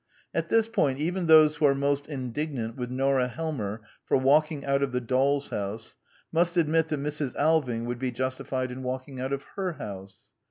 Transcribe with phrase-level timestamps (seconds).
[0.33, 4.81] At this point even those who are most indignant with Nora Helmer for walking out
[4.81, 5.95] of the doll's house,
[6.31, 7.35] must admit that Mrs.
[7.35, 10.31] Alving would be justified in walking out of her house.